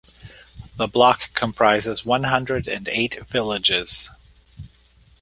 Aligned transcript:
The 0.77 0.87
block 0.87 1.31
comprises 1.35 2.03
one 2.03 2.23
hundred 2.23 2.67
and 2.67 2.87
eight 2.87 3.23
villages. 3.27 4.09